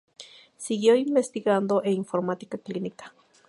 Siguió 0.57 0.95
investigando 0.95 1.83
en 1.85 1.93
informática 1.93 2.57
clínica. 2.57 3.13